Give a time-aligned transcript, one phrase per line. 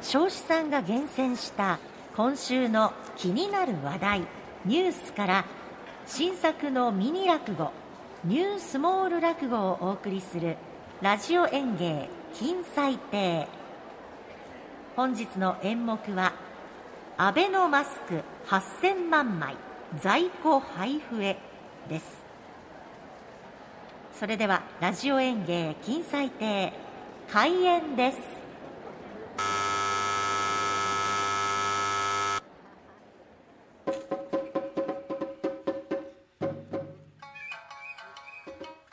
[0.00, 1.78] 彰子さんが厳選した
[2.16, 4.20] 今週の気になる話題
[4.64, 5.44] ニュースから
[6.06, 7.70] 新作のミニ落語
[8.24, 10.56] ニュースモール落語をお送りする
[11.00, 13.48] ラジオ演芸金彩亭。
[14.96, 16.32] 本日の演目は
[17.16, 19.56] アベノマスク8000万枚
[20.00, 21.38] 在庫配布へ
[21.88, 22.22] です。
[24.18, 26.72] それではラジオ演芸金彩亭
[27.30, 28.39] 開演です。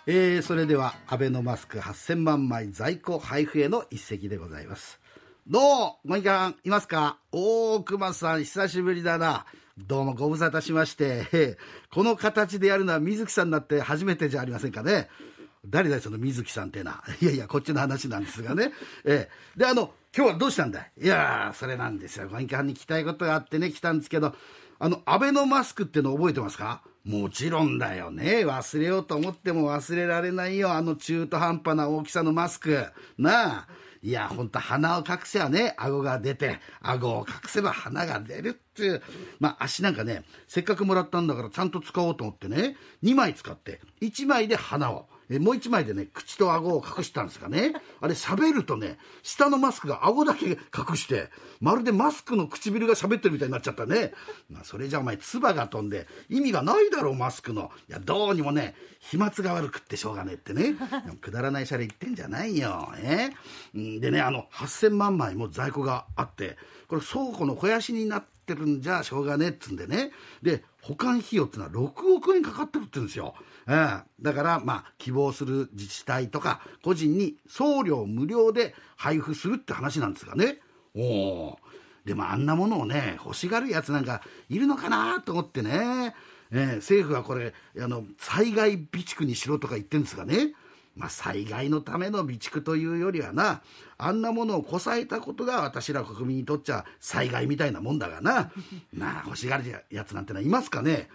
[0.09, 5.01] えー、それではアベノマスク8000万枚在庫配布への一席でございます。
[5.47, 9.45] どうもご意見いますか大熊さん久しぶりだな。
[9.77, 11.57] どうもご無沙汰しまして
[11.93, 15.09] この形でやるのは水木さんになって初めてじゃありませんかね。
[15.69, 17.03] 誰だその水木さんってな。
[17.21, 18.71] いやいや、こっちの話なんですがね。
[19.05, 19.59] ええ。
[19.59, 21.03] で、あの、今日はどうしたんだい？
[21.03, 22.27] いやそれなんですよ。
[22.29, 24.35] ご意見に聞きたいことがあってね、来たんですけど、
[24.79, 26.81] あの、アベノマスクっての覚えてますか？
[27.03, 28.45] もちろんだよね。
[28.45, 30.73] 忘れようと思っても忘れられないよ。
[30.73, 32.85] あの中途半端な大きさのマスク。
[33.17, 33.67] なあ。
[34.03, 39.01] いや、ほんと鼻を隠せばね、顎が出て、顎を隠せば鼻が出るっていう。
[39.39, 45.09] まあ、足なんかね、せっかくもらったんだからちゃんと使おうと思ってね、2枚使って、1枚で鼻を。
[45.29, 47.73] えもう一枚でね、口と顎を隠したんですかね。
[47.99, 54.13] あれ喋るとね、下のマスクが顎だけ隠して、まるでマスクの唇が喋ってるみたいになっちゃったね。
[54.49, 57.71] まあ、それじゃお前、唾が飛んで、意味がないだろう、マスクの。
[57.89, 60.75] いや、どうにもね、飛沫が悪くってしょうがねえってね。
[61.21, 62.93] くだらないシャレ言ってんじゃないよ。
[62.97, 63.29] え？
[63.73, 70.11] でね、あの、8000万枚も在庫があって、これ倉庫の肥やしになっててるんじゃしょうがねえっつうんでね。
[70.41, 73.35] で、保管費用っていうのは6億円かかってるって言うんですよ。
[73.67, 80.59] うん、だから、まあ、希望する自治体とか個人に送料無料で配布するって話なんですがね。
[80.95, 81.59] おお。
[82.05, 86.15] でもあんなものをね、欲しがるやつなんかいるのかなと思ってね。
[86.51, 90.53] えー、政府はこれ、あの、災害備蓄にしろとか言ってるんですがね。
[90.97, 93.61] まあ、災害のための備蓄というよりはな、
[93.97, 98.51] あんなものをこさえたことが私ら国民にとっちゃ災害みたいなもんだがな。
[98.93, 101.09] まあ、欲しがるやつなんてのはいますかね。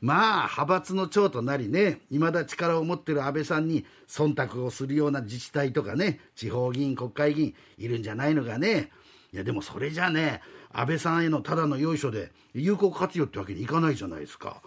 [0.00, 8.92] まあ派閥の長となりねいまだ力を持ってる安倍さんに忖度をするような自治体とかね地方議員国会議員いるんじゃないのかね
[9.32, 10.40] いやでもそれじゃね
[10.72, 14.62] 安倍さんへのただのよいしょで有効活用ってわけにいかないじゃないですか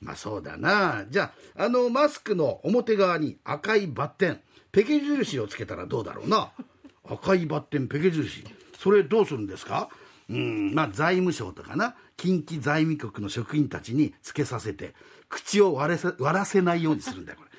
[0.00, 1.04] まあそうだな。
[1.08, 4.40] じゃああのマスクの表側に赤いバッテン
[4.72, 6.52] ペケ印をつけたらどうだろうな。
[7.08, 8.44] 赤いバッテンペケ印。
[8.78, 9.88] それどうするんですか？
[10.28, 11.94] うんまあ財務省とかな。
[12.16, 14.94] 近畿財務局の職員たちにつけさせて
[15.28, 17.50] 口を割れさ割らせないようにするんだよこれ。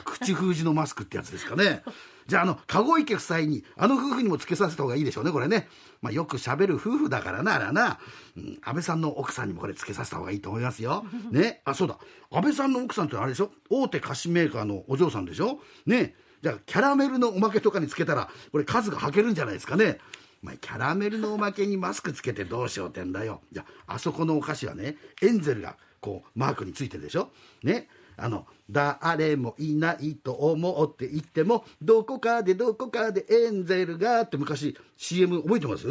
[0.00, 1.82] 口封じのマスクってやつですかね。
[2.28, 5.68] じゃああの籠池夫妻にあの夫婦にもつけさせた方がいいでしょうねこれね、
[6.02, 7.98] まあ、よくしゃべる夫婦だからなあらな、
[8.36, 11.04] うん、安倍さんの奥さんにもこれつけさせた方がいいと思いますよ。
[11.32, 11.62] ね。
[11.64, 11.98] あそうだ。
[12.30, 13.50] 安倍さんの奥さんってあれでしょ？
[13.70, 15.60] 大手菓子メーカーのお嬢さんでしょ？
[15.86, 16.14] ね。
[16.42, 19.98] じゃあキャラメルのおまけとかにつけたらこれ数がはけるんじゃないですかね。
[20.42, 23.42] まあ、キャラメルのおまけにマスクつけてどうしようってんだよ。
[23.52, 27.30] いや、あそこのお菓子はね、エンゼルがこう、マークについてるでしょ？
[27.62, 27.88] ね。
[28.16, 35.86] あの、誰もいないと思って言っても、どこかでどこかでエンゼルがって昔 CM 覚えてます？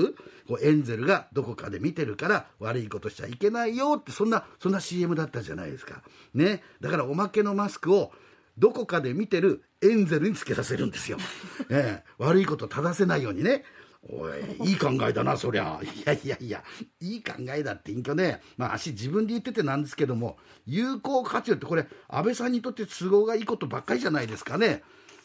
[0.47, 6.01] こうエンゼルがどこかで見てるから悪いことしちゃいけないよってそんな、そんな CM だったじゃないですか。
[6.33, 6.63] ね。
[6.79, 8.11] だからおまけのマスクを
[8.57, 11.17] どこかで見てるエンゼルにつけさせるんですよ。
[11.69, 13.63] ええ、悪いこと正せないようにね。
[14.09, 15.79] おい、いい考えだな、そりゃ。
[15.83, 16.63] いやいやいや、
[16.99, 24.81] いい考えだって隠居ね、まあ足自分で言っててなんですけども、有効活用ってこれ、安倍さんにとって都合がいいことばっかりじゃないですかね。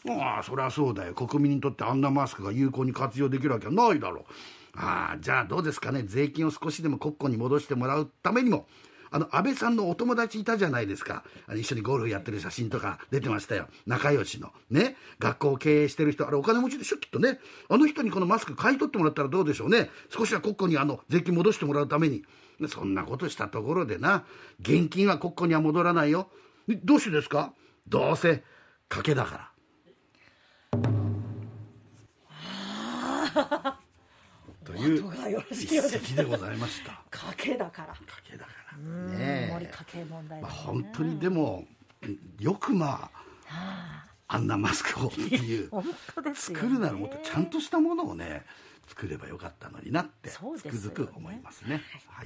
[0.07, 1.13] ああ、そりゃそうだよ。
[1.13, 4.25] 国民にとってあんなマスクが有効に活用できるわけはないだろう。
[4.75, 6.03] ああ、じゃあどうですかね。
[6.03, 8.67] 税金を少しでも国庫に戻してもらうためにも、
[9.11, 11.23] あの安倍さんのお友達いたじゃないですか。
[11.47, 13.67] あの一緒にゴルフやってる写真とか出てましたよ。
[13.85, 14.51] 仲良しの。
[14.69, 14.95] ね。
[15.19, 16.27] 学校を経営してる人。
[16.27, 17.39] あれお金持ちでしょきっとね。
[17.69, 19.89] あの人にこのマスク買い取ってもらったらどうでしょうね。
[20.09, 22.23] 少しは国庫にあの税金戻してもらうために。
[22.67, 24.25] そんなことしたところでな。
[24.61, 26.29] 現金は国庫には戻らないよ。
[26.83, 27.53] どうしてですか？
[27.87, 28.43] どうせ
[28.89, 29.51] 賭けだから。
[34.65, 35.11] という
[35.51, 37.01] 一席でございました
[37.31, 37.93] 賭けだから。
[37.93, 38.77] 賭けだから
[39.17, 39.49] ね。
[39.51, 39.67] 森
[40.05, 41.65] 問題、ね、まあ、本当にでも
[42.39, 44.37] よくまあ、あ。
[44.39, 45.69] んなマスクをっていう
[46.35, 48.45] 作るならもっとちゃんとしたものをね
[48.87, 51.81] 作ればよかったのになってつくづく思いますね。
[52.07, 52.25] はい